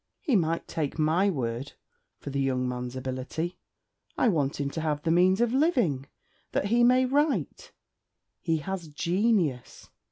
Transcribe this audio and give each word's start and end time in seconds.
'He 0.19 0.35
might 0.35 0.67
take 0.67 0.97
my 0.97 1.29
word 1.29 1.73
for 2.17 2.31
the 2.31 2.41
"young 2.41 2.67
man's" 2.67 2.95
ability. 2.95 3.59
I 4.17 4.29
want 4.29 4.59
him 4.59 4.71
to 4.71 4.81
have 4.81 5.03
the 5.03 5.11
means 5.11 5.39
of 5.41 5.53
living, 5.53 6.07
that 6.53 6.65
he 6.65 6.83
may 6.83 7.05
write. 7.05 7.71
He 8.41 8.57
has 8.57 8.87
genius.' 8.87 9.91